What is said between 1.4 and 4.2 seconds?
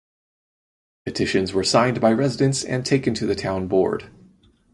were signed by residents and taken to the Town Board.